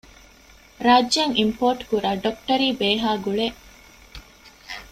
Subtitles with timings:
[0.85, 3.45] ރާއްޖެއަށް އިމްޕޯޓްކުރާ ޑޮކްޓަރީ ބޭހޭގުޅޭ